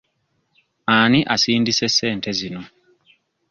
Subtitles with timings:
[0.97, 2.61] Ani asindise ssente zino?